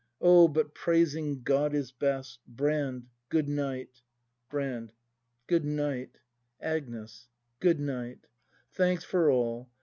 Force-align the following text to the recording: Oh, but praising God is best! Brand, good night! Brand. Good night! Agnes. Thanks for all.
Oh, 0.19 0.47
but 0.47 0.73
praising 0.73 1.43
God 1.43 1.75
is 1.75 1.91
best! 1.91 2.39
Brand, 2.47 3.05
good 3.29 3.47
night! 3.47 4.01
Brand. 4.49 4.93
Good 5.45 5.63
night! 5.63 6.17
Agnes. 6.59 7.27
Thanks 8.73 9.03
for 9.03 9.29
all. 9.29 9.69